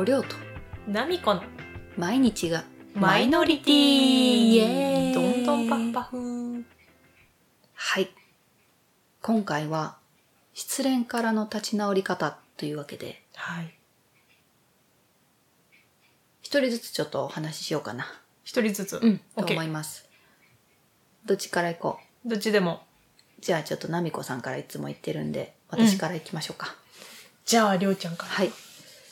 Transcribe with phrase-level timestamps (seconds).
[0.00, 0.34] おりょうと。
[0.88, 1.42] ナミコの。
[1.98, 2.64] 毎日が。
[2.94, 3.74] マイノリティ。
[3.74, 5.12] イエーイ。
[5.12, 6.02] どんどんパッパ。
[6.04, 6.64] フ
[7.74, 8.08] はい。
[9.20, 9.98] 今回は
[10.54, 13.22] 失恋からの立ち直り方というわけで。
[13.34, 13.74] はい。
[16.40, 18.06] 一人ずつちょっとお話ししようかな。
[18.42, 18.96] 一人ずつ？
[18.96, 19.52] うんと。
[19.52, 20.08] 思います。
[21.26, 22.80] どっちから行こどっちでも。
[23.38, 26.74] うじゃあちょっとナミコさんからいつも言ってるんで私から行きましょうか、
[27.44, 28.32] じゃあ、りょうちゃんから。
[28.32, 28.50] はい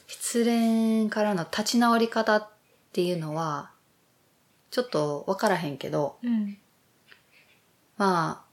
[0.08, 2.48] 失恋からの立ち直り方っ
[2.92, 3.70] ていうのは
[4.70, 6.58] ちょっとわからへんけどうん。
[7.96, 8.48] まあ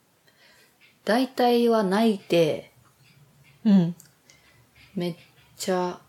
[1.05, 2.71] 大体は泣いて
[3.63, 3.95] うん。
[4.95, 5.15] めっ
[5.57, 5.99] ちゃ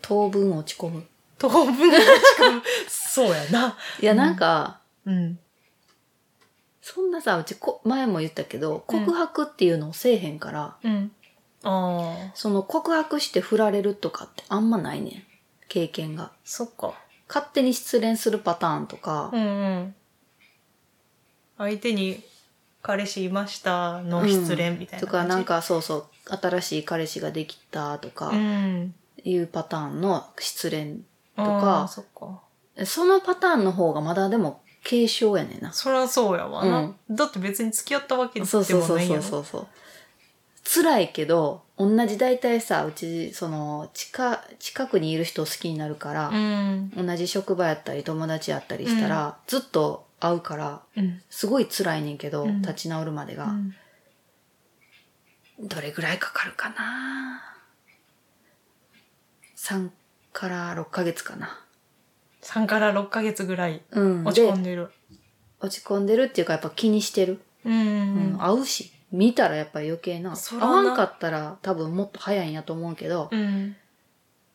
[0.00, 1.04] 当分落ち込む
[1.38, 2.62] 当分落ち込む。
[2.88, 3.76] そうやな。
[4.00, 5.38] いやなんか、うん。
[6.80, 11.12] そんなさうちこ前も言ったけどうん告白っていうのをせえへんから、うん。
[11.62, 15.22] その告白して振られるとかってあんまないねん。
[15.68, 16.32] 経験が。
[16.44, 16.94] そっか。
[17.28, 19.30] 勝手に失恋するパターンとか。
[19.32, 19.46] う、んう
[19.80, 19.94] ん。
[21.58, 22.22] 相手に
[22.82, 26.04] 彼氏いましたの失恋みたいなとかなん、かそうそう
[26.36, 28.94] 新しい彼氏ができたとかうん。
[29.24, 31.02] いうパターンの失恋
[31.36, 31.86] とか。
[31.88, 32.40] そっか。
[32.84, 35.72] そのパターンの方がまだでも軽症やねんな。
[35.72, 38.98] そりゃそうやわな、だって別に付き合ったわけでもそうそうそう。
[39.00, 39.66] そうそうそう
[40.74, 46.90] 辛いけど同じ大体さうちその近近くにいる人を好きになるから、うん。
[46.96, 51.20] 同じ職場やったり友達やったりしたら、ずっと会うからうん。
[51.28, 52.62] すごい辛いねんけど、うん。
[52.62, 53.74] 立ち直るまでが、うん。
[55.60, 57.42] どれぐらいかかるかな
[59.56, 59.90] ？3
[60.32, 61.60] から6ヶ月かな。
[62.42, 64.24] 3から6ヶ月ぐらいうん。
[64.24, 64.90] 落ち込んででる。
[65.60, 67.72] 落ち込んでるっていうかやっぱ気にしてる、うん。
[67.72, 68.38] うん。
[68.38, 73.76] 会うし見たらやっぱり余計な会そらなわんかったら多分もっと早いんやと思うけど、うん。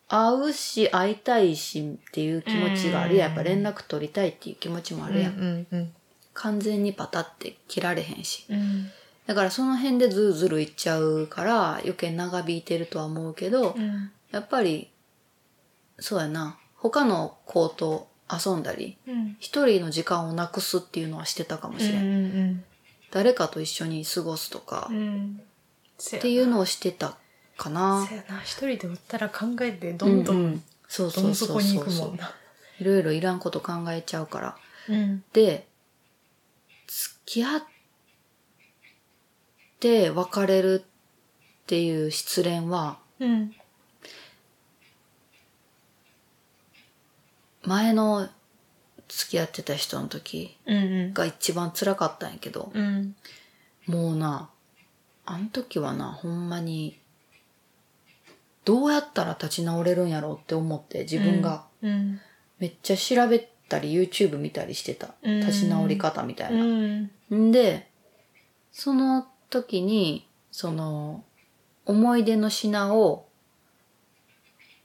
[0.09, 5.93] 会うし会いたいしっていう気持ちがあるやんやっぱ連絡取りたいっていう気持ちもあるやん、うんうん
[6.39, 8.91] 完全にパタって切られへんしうん。
[9.25, 14.11] だからその辺でズルズルいっちゃうから余計長引いてるとは思うけど、うん。
[14.31, 14.91] やっぱり
[15.97, 19.35] そうやな他の子と遊んだりうん。
[19.39, 22.63] 一人の時間をなくすっていうのはしてたかもしれん、うん
[23.11, 25.41] 誰かと一緒に過ごすとか、うん。
[26.17, 27.17] っていうのをしてた
[27.57, 28.41] かなせやな。
[28.41, 32.31] 一人でおったら考えてどんどうんんそうどそうんそうそうそう行くもんな。
[32.79, 34.57] いろいろいらんこと考えちゃうから
[34.89, 35.23] うん。
[35.33, 35.67] で
[36.87, 37.63] 付き合っ
[39.79, 43.55] て別れるっていう失恋はうん。
[47.63, 48.29] 前の
[49.07, 53.15] 付き合ってた人の時うんが一番辛かったんやけど、うん。
[53.85, 54.49] もうな
[55.25, 56.99] あの時はなほんまに
[58.65, 62.19] どうやったら立ち直れるんやろうって思って自分がうん。
[62.59, 66.63] めっちゃ調べたり YouTube 見たりしてたうん立ち直り方みたいな。
[66.63, 67.11] うん。
[67.31, 67.87] んで
[68.71, 71.23] その時にその
[71.85, 73.25] 思い出の品を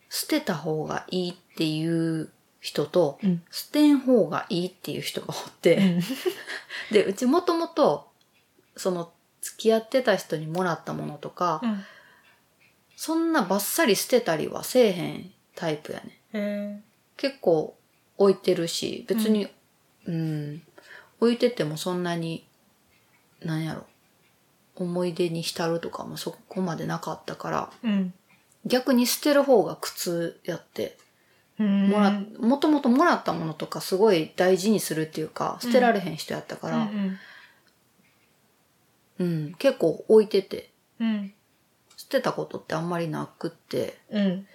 [0.09, 2.31] 捨てた方がいいっていう
[2.62, 6.00] 人と、うん捨てん方がいいっていう人がおって、うん。
[6.95, 8.09] でうちもともと
[8.77, 11.84] その付き合ってた人にもらったものとか、うん。
[12.97, 16.81] そんなバッサリ捨てたりはせえへんタイプやねへ
[17.17, 17.77] 結構
[18.17, 19.49] 置いてるし別に
[20.05, 20.62] うん、
[21.21, 22.47] 置いててもそんなに
[23.41, 23.87] なんやろ
[24.77, 27.71] 思い出に浸るとかもそこまでなかったから。
[28.65, 30.97] 逆に捨てる方が苦痛やって
[31.62, 37.19] もらもともともらったものとかすごい大事にするっていうか捨てられへん人やったかうら、ん
[39.19, 40.71] うん結構置いてて
[41.01, 41.33] うん。
[41.97, 44.47] 捨てたことってあんまりなくってうん。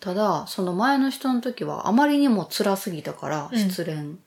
[0.00, 4.18] ただその前の人の時はあまりにも辛すぎたからうん失恋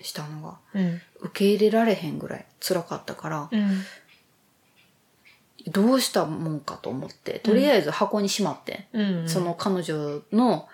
[0.00, 1.00] したのが、うん。
[1.20, 3.84] 受け入れられへんぐらい辛かったから、うん。
[5.70, 9.28] どうしたもんかと思ってとりあえず箱にしまって、うん。
[9.28, 10.68] その彼女の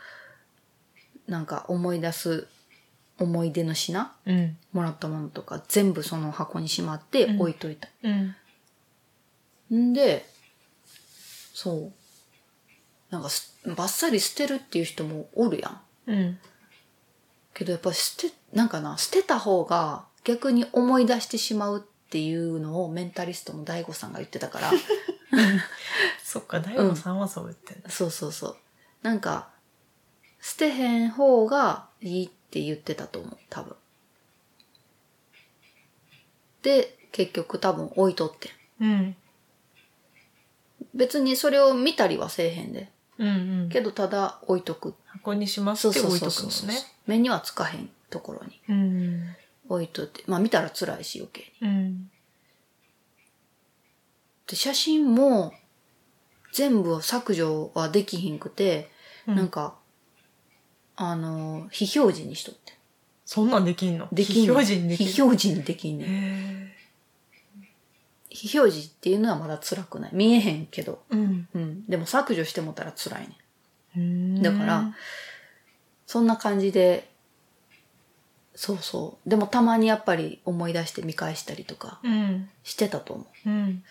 [1.28, 2.48] なんか思い出す
[3.18, 4.56] 思い出の品うん。
[4.72, 7.88] もらったものとか全部その箱にしまってうん置いといた、
[9.70, 9.86] うん。
[9.90, 10.26] んで
[11.52, 11.92] そう
[13.10, 15.80] なんかすバッサリ捨てるっていう人もおるやん
[16.10, 16.38] うん。
[17.54, 24.72] けどやっぱ捨てなんかな捨てた方が逆に思い出してしまうっていうのをメンタリストの DAIGO さんが言ってたから
[26.24, 27.90] そっか、大悟さんはそう言ってんだ。
[27.90, 28.56] そうそうそう
[29.02, 29.50] なんか
[30.40, 33.76] 捨てへん方がいいって言ってたと思う多分
[36.62, 38.50] で結局多分置いとって
[38.84, 39.16] んうん。
[40.94, 43.68] 別にそれを見たりはせえへんでうんうん。
[43.68, 44.94] けどただ置いとく。
[45.06, 46.52] 箱にしますって置いとくのね。
[46.52, 46.70] そう
[47.06, 49.22] 目にはつかへんところにうん。
[49.68, 50.22] 置いといて。
[50.26, 51.68] まあ見たら辛いし余計に。
[51.68, 52.10] うん。
[54.46, 55.52] で、写真も
[56.52, 58.90] 全部削除はできひんくて、
[59.26, 59.76] うんなんか、
[61.00, 62.76] あの、非表示にしとって。
[63.24, 64.08] そんなんできんの？
[64.10, 65.12] できんの非表示にできんの？
[65.12, 66.74] 非表示にできんね
[68.30, 70.10] 非表示っていうのはまだ辛くない。
[70.12, 71.02] 見えへんけど。
[71.10, 71.86] ーうんうん。
[71.86, 73.36] でも削除してもたら辛いね
[73.96, 74.00] ん。
[74.00, 74.42] うん。
[74.42, 74.94] だから、
[76.06, 77.08] そんな感じで、
[78.54, 79.28] そうそう。
[79.30, 82.50] でもたまにやっぱり思い出して見返したりとかうん。
[82.64, 83.48] してたと思う。
[83.48, 83.84] うん。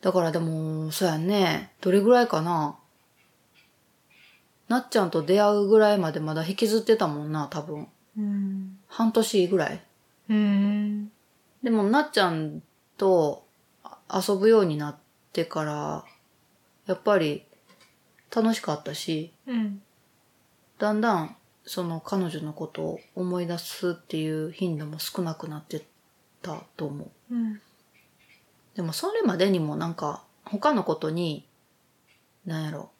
[0.00, 1.72] だからでも、そうやんね。
[1.80, 2.76] どれぐらいかな？
[4.68, 7.88] なっちゃんと出会うぐらいまでまだ引きずってたもんな、多分。
[8.18, 8.78] うん。
[8.88, 9.80] 半年ぐらい。
[10.28, 11.10] うん。
[11.62, 12.62] でも、なっちゃん
[12.96, 13.46] と
[13.82, 14.96] あ遊ぶようになっ
[15.32, 16.04] てから、
[16.86, 17.44] やっぱり
[18.34, 19.82] 楽しかったし、うん。
[20.78, 25.84] だんだんその彼女のことを思い出すっていう頻度も少なくなって
[26.42, 27.34] たと思う。
[27.34, 27.60] うん。
[28.74, 31.46] でもそれまでにもなんか他のことに、
[32.44, 32.90] なんやろ、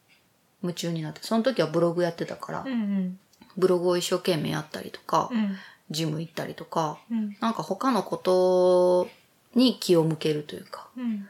[0.66, 3.18] 夢中になって、その時はブログやってたから、うん。
[3.56, 5.56] ブログを一生懸命やったりとか、うん。
[5.90, 7.36] ジム行ったりとか、うん。
[7.40, 9.08] なんか他のこと
[9.54, 11.28] に気を向けるというか、うん。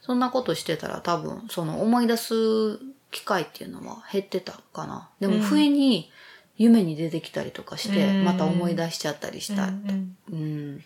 [0.00, 2.78] そんなことしてたら多分その思い出す
[3.10, 5.10] 機会っていうのは減ってたかな。
[5.20, 6.10] でうんも不意に
[6.56, 9.66] 夢に出てきたりとかして、うんまた思い出しちゃったりした。
[9.66, 10.16] うん。
[10.30, 10.84] うん、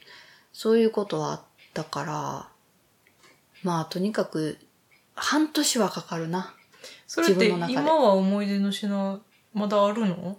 [0.52, 1.40] そういうことはあっ
[1.72, 2.48] たから、
[3.62, 4.58] まあとにかく
[5.14, 6.54] 半年はかかるな。
[7.06, 9.20] それって今は思い出の品
[9.54, 10.38] まだあるの？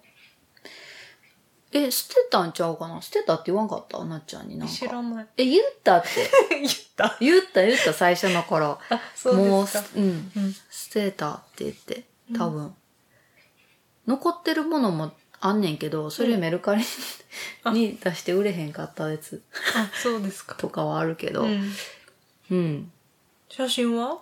[1.72, 3.02] え、捨てたんちゃうかな？
[3.02, 4.04] 捨てたって言わんかった？
[4.06, 4.74] なっちゃんになんか。
[4.74, 5.28] 知らない。
[5.38, 6.10] え、言ったって。
[6.62, 7.18] 言った。
[7.20, 8.78] 言った言った最初の頃。
[8.90, 10.32] あ、そうもうですか。、うん。
[10.36, 10.54] うん。
[10.54, 12.04] 捨てたって言って、
[12.38, 12.76] 多分。
[14.06, 16.84] 残ってるものもあんねんけど、それメルカリ
[17.64, 19.42] あに出して売れへんかったやつ
[19.76, 20.56] あ、そうですか。
[20.56, 21.72] とかはあるけど、うん。
[22.52, 22.92] うん。
[23.50, 24.20] 写真は？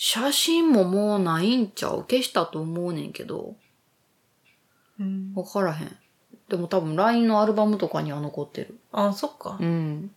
[0.00, 2.04] 写真ももうないんちゃう？
[2.08, 3.56] 消したと思うねんけど、
[5.00, 5.32] うん。
[5.34, 5.96] わからへん。
[6.48, 8.78] でも多分 LINE のアルバムとかには残ってる。
[8.92, 9.64] あ、そっかう。
[9.64, 10.12] ん。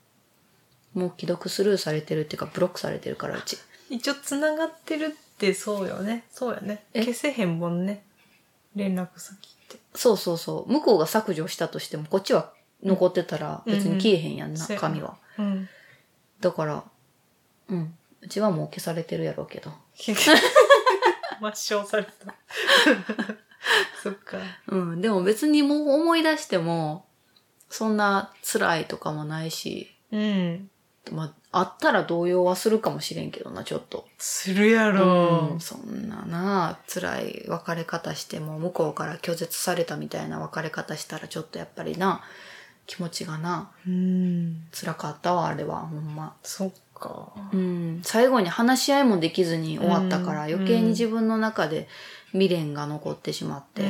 [0.94, 3.58] もう既読スルーされてるっていうか、ブロックされてるから、うち。
[3.90, 6.26] 一応繋がってるってそうよね。
[6.30, 6.86] そうやね。
[6.94, 7.04] え？
[7.04, 8.04] 消せへんもんね。
[8.76, 9.80] 連絡先って。
[9.96, 10.72] そうそうそう。
[10.72, 15.18] 向こうが削除したとしても、こっちは残ってたら別に消えへんやんな、うんうん紙は。
[15.40, 15.70] うん。
[16.40, 16.84] だから、
[17.70, 17.98] うん。
[18.22, 19.72] うちはもう消されてるやろうけど。
[21.42, 22.12] 抹消された。
[24.02, 24.38] そっか。
[24.68, 25.02] うん。
[25.02, 27.06] でも別にもう思い出しても、
[27.70, 30.70] そんな辛いとかもないし、うん。
[31.12, 34.08] まあ、あったら動揺はするかもしれんけどな、ちょっと。
[34.18, 42.22] するやろうん、そんなな、辛い別れ方しても、向こうから拒絶されたみたいな別れ方したら、ちょっとやっぱりな、
[42.86, 44.68] 気持ちがな、うん。
[44.72, 46.36] 辛かったわ、あれは、ほんま。
[46.44, 46.72] そっ
[47.02, 47.34] か。
[47.52, 51.88] うん、最後に話し合いもできずに終わったから、うん余計に自分の中で
[52.32, 53.86] 未練が残ってしまって、う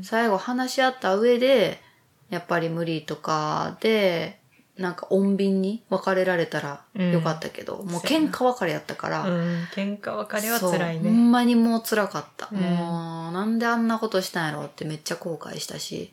[0.00, 0.04] ん。
[0.04, 1.80] 最後話し合った上で、
[2.30, 4.40] やっぱり無理とかで、
[4.76, 9.64] なんか穏便に別れられたらよかったけど、もう喧嘩別れやったから、うん。
[9.74, 11.10] 喧嘩別れは辛いそうほね。
[11.10, 12.48] んまにもう辛かった。
[12.50, 16.12] うんもう、なんであんなことしたんやろってめっちゃ後悔したし、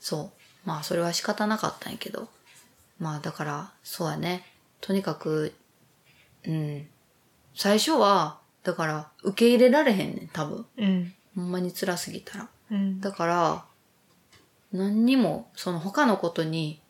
[0.00, 0.32] そ
[0.64, 0.68] う。
[0.68, 2.28] まあ、それは仕方なかったんやけど。
[2.98, 4.44] まあ、だから、そうやね。
[4.82, 5.54] とにかく、
[6.44, 6.86] うん。
[7.54, 10.66] 最初は、だから、受け入れられへんねん、多分。
[10.76, 11.14] うん。
[11.36, 12.48] ほんまに辛すぎたら。
[12.70, 13.00] うん。
[13.00, 13.64] だから、
[14.72, 16.82] 何にも、その他のことに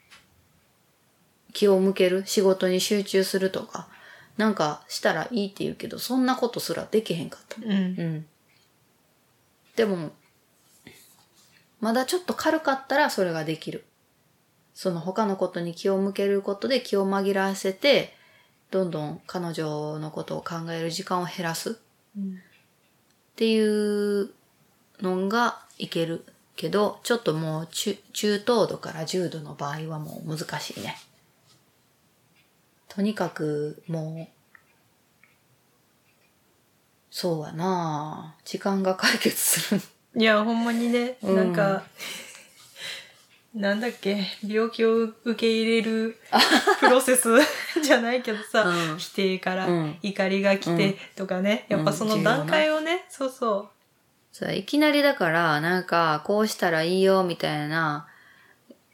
[1.53, 3.89] 気を向ける、仕事に集中するとか、
[4.39, 7.57] なんかしたらいいって言うけど、そんなことすらできへんかった。
[7.63, 7.71] うん。
[7.71, 8.27] うん。
[9.77, 10.13] でも、
[11.81, 13.85] まだちょっと軽かったらそれができる。
[14.83, 18.17] その他のことに気を向けることで気を紛らわせて、
[18.73, 21.79] どんどん彼女のことを考える時間を減らす。
[22.17, 24.31] うんっていう
[25.01, 26.25] のがいける
[26.57, 30.97] けど、ちょっともう中中等度から重度の場合はもう難しいね。
[32.89, 34.33] とにかくもう、
[37.09, 39.81] そうやな時間が解決する。
[40.17, 41.85] いや、ほんまにね、うんなんか、
[43.55, 46.17] なんだっけ、病気を受け入れる
[46.81, 47.29] プロセス
[47.83, 48.99] じゃないけどさ、うん。
[48.99, 49.99] 否定からうん。
[50.03, 53.71] 怒りが来てとかね、うんやっぱその段階をね、そうそ
[54.33, 58.09] さいきなりだから、なんか、こうしたらいいよ、みたいな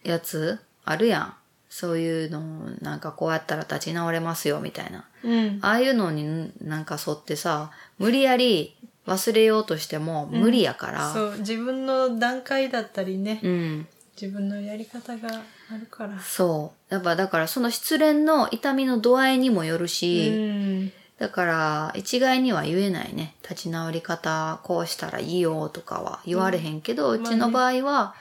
[0.02, 1.34] やつあるやん。
[1.70, 2.40] そういうの
[2.80, 5.04] なんかこうやったら立ち直れますよみたいな。
[5.22, 5.58] うん。
[5.62, 8.74] ああいうのになんか沿ってさ、無理やり
[9.06, 11.12] 忘れようとしても無理やから。
[11.12, 13.86] そう、自分の段階だったりね、うん。
[14.20, 16.18] 自分のやり方があるから。
[16.20, 16.94] そう。
[16.94, 20.92] やっぱだからその失恋の痛みの度合いにもよるうし、ん。
[21.18, 23.36] だから一概には言えないね。
[23.42, 28.14] 立ち直り方こうしたらいいよとかは言われへんけど、ううんちの場合は、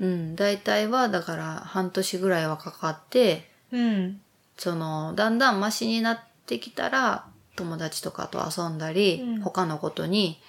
[0.00, 4.20] うん、大体はだから半年ぐらいはかかって、うん。
[4.56, 10.40] その、だんだんマシになってきたら、友達とかと遊んだり、うん他のことに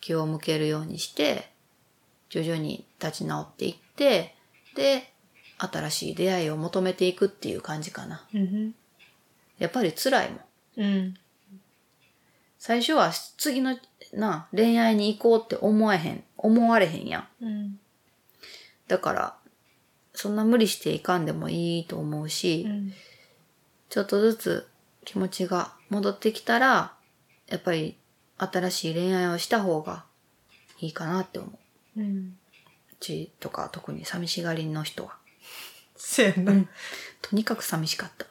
[0.00, 1.50] 気を向けるようにして、
[2.28, 4.34] 徐々に立ち直っていって、
[4.74, 5.12] で、
[5.58, 8.26] 新しい出会いを求めていくっていう感じかな。
[8.34, 8.74] うん。
[9.58, 10.40] やっぱり辛いもん。
[10.76, 11.14] うん。
[12.58, 13.76] 最初は次の
[14.12, 17.44] な、恋愛に行こうって思えへん、思われへんやん。
[17.44, 17.80] うん。
[18.88, 19.36] だから、
[20.14, 22.92] そんな無理していかんでもいいと思うし、うん。
[23.88, 24.68] ちょっとずつ
[25.04, 26.94] 気持ちが戻ってきたら、
[27.48, 27.96] やっぱり
[28.38, 30.04] 新しい恋愛をした方が
[30.80, 31.48] いいかなって思
[31.96, 32.00] う。
[32.00, 32.38] ううん。
[33.02, 35.16] ちとか特に寂しがりの人は？
[35.96, 36.52] せやな。
[37.20, 38.26] とにかく寂しかった。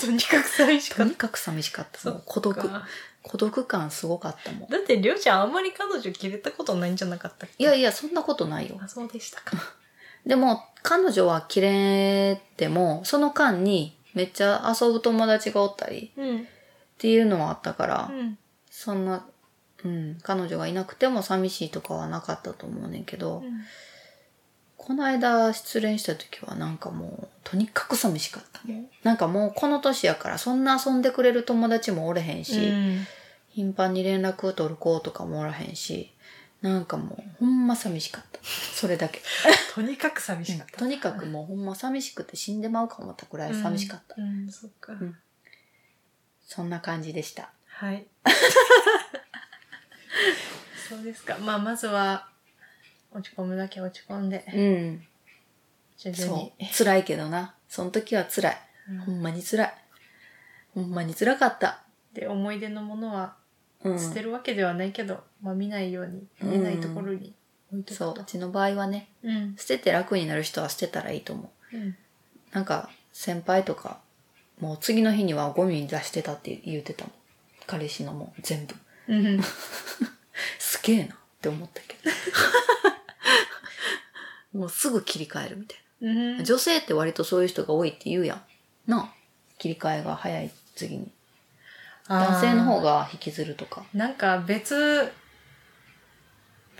[0.00, 2.10] とにかく寂しかっとにかく寂しかった。
[2.10, 2.68] もう孤独。
[2.68, 2.86] た。
[3.22, 4.68] 孤独感すごかったもん。
[4.68, 7.62] だって、りょうちゃんあんまり彼女切れたことないんじゃなかったっけ？
[7.62, 8.78] いやいや、そんなことないよ。
[8.82, 9.56] あ、そうでしたか。
[10.26, 16.40] でも、彼女は切れても、その間にめっちゃ遊ぶ友達がおったりうん。
[16.42, 16.44] っ
[16.98, 18.38] ていうのはあったから、うん。
[18.70, 19.26] そんな、
[19.84, 23.42] うん、彼女がいなくても寂しいとかはなかったと思うねんけど、
[24.76, 28.60] この間失恋した時はなんかもう、とにかく寂しかった。
[29.04, 33.06] なんかもうこの年やからそんな遊んでくれる友達もおれへんし、うん。
[33.48, 36.12] 頻繁に連絡を取る子とかもおらへんし、
[36.62, 38.40] なんかもうほんま寂しかった。
[38.42, 39.20] それだけ。
[39.74, 40.78] とにかく寂しかった。
[40.78, 44.14] とにかくもうほんま寂しくて死んでまうか思ったくらい寂しかった。
[44.18, 44.44] うん。
[44.44, 44.92] うん、そっか。
[44.92, 45.16] ん
[46.46, 47.52] そんな感じでした。
[47.66, 48.06] はい。
[50.88, 51.38] そうですか。
[51.38, 52.28] まあ、まずは、
[53.12, 55.06] 落ち込むだけ落ち込んで、うん。
[55.96, 56.52] 徐々そに。
[56.60, 56.76] う。
[56.76, 57.54] 辛いけどな。
[57.68, 58.56] その時は辛い。
[58.88, 59.74] うんほんまに辛い。
[60.74, 61.82] ほんまに辛かった。
[62.12, 63.36] で、思い出のものは
[63.84, 63.98] うん。
[63.98, 67.34] 捨てるわけではないけど、まあ見ないように、うん見えないところに
[67.70, 68.14] 置いとくと。
[68.14, 68.22] そう。
[68.22, 69.56] うちの場合はね、うん。
[69.56, 71.76] 捨てて楽になる人は捨てたらいいと思う。
[71.76, 71.96] うん。
[72.52, 74.00] なんか、先輩とか、
[74.60, 77.12] もう次の日にはゴミに出してたって言ってたもん。
[77.66, 78.74] 彼氏のもう全部。
[79.16, 79.42] うん。
[80.58, 82.10] すげえなって思ったけど。
[84.58, 86.44] もうすぐ切り替えるみたいうんな。
[86.44, 88.90] 女性って割とそういう人が多いって言うやん。
[88.90, 89.14] なあ
[89.58, 91.10] 切り替えが早い次に。
[92.08, 92.92] 男性の方が。
[92.92, 93.84] が引きずるとか。
[93.94, 95.10] なんか別、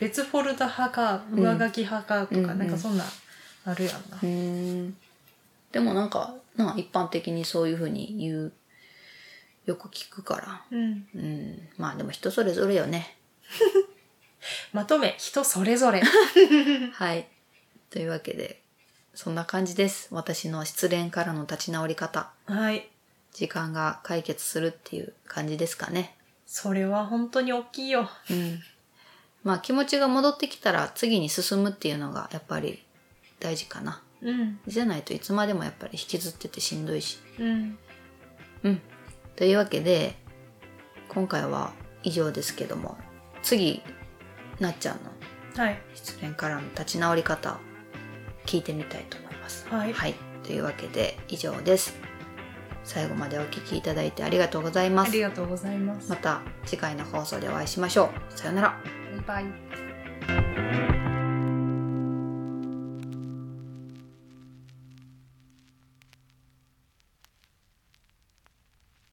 [0.01, 3.05] 別フォルダ派か、うん上書き派かとか、うんうんなんかそんな、
[3.65, 4.21] あるやんなう。
[4.21, 4.27] ー
[4.89, 4.97] ん。
[5.71, 8.53] でもなんか、なあ一般的にそういうふうに言う、
[9.67, 10.65] よく聞くから。
[10.71, 11.07] うん。
[11.15, 11.69] うん。
[11.79, 13.17] まあでも人それぞれよね。
[14.73, 16.03] まとめ、人それぞれ。
[16.93, 17.29] はい。
[17.91, 18.63] というわけで、
[19.15, 20.09] そんな感じです。
[20.11, 22.33] 私の失恋からの立ち直り方。
[22.47, 22.89] はい。
[23.33, 26.17] 時間が解決するっていう感じですかね。
[26.47, 28.11] それは本当に大きいよ。
[28.31, 28.61] うん。
[29.45, 32.83] まあ気持ちが戻ってきたら次に進むっていうのがやっぱり
[33.41, 34.03] 大事かな。
[34.21, 34.61] うん。
[34.67, 37.19] じゃないといつまでもやっぱり引きずっててしんどいし。
[37.39, 37.79] うん。
[38.65, 38.83] うん。
[39.37, 40.15] というわけで、
[41.09, 41.73] 今回は
[42.03, 42.97] 以上ですけども、
[43.43, 43.83] 次、
[44.61, 45.11] なっちゃんの
[45.57, 45.79] はい。
[45.95, 47.59] 失恋からの立ち直り方、
[48.47, 49.67] 聞いてみたいと思います。
[49.69, 50.15] はいはい。
[50.43, 51.95] というわけで以上です。
[52.85, 55.21] 最後までお聞きいただいてありがとうございますあり。
[55.21, 56.11] がとうございます。
[56.11, 58.33] また次回の放送でお会いしましょう。
[58.37, 58.81] さようなら。
[59.27, 59.72] バイバイ。